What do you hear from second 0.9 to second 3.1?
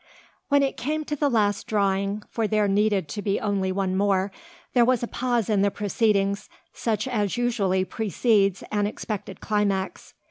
to the last drawing, for there needed